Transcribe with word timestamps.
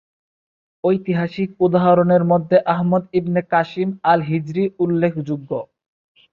ঐতিহাসিক 0.83 1.49
উদাহরণের 1.59 2.23
মধ্যে 2.23 2.57
আহমদ 2.67 3.03
ইবনে 3.13 3.41
কাসিম 3.51 3.89
আল-হিজরি 4.03 4.63
উল্লেখযোগ্য। 4.79 5.51